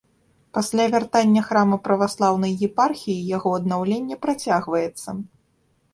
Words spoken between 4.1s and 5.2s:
працягваецца.